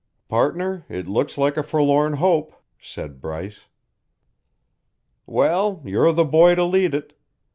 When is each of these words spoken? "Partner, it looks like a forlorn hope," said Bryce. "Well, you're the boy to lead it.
"Partner, 0.29 0.83
it 0.89 1.07
looks 1.07 1.37
like 1.37 1.57
a 1.57 1.61
forlorn 1.61 2.13
hope," 2.13 2.55
said 2.79 3.21
Bryce. 3.21 3.67
"Well, 5.27 5.83
you're 5.85 6.11
the 6.11 6.25
boy 6.25 6.55
to 6.55 6.63
lead 6.63 6.95
it. 6.95 7.13